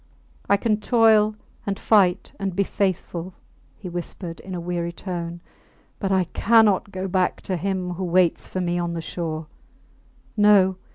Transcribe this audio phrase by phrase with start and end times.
[0.49, 3.35] I can toil, and fight and be faithful,
[3.77, 5.41] he whispered, in a weary tone,
[5.99, 9.45] but I cannot go back to him who waits for me on the shore.
[10.35, 10.77] No!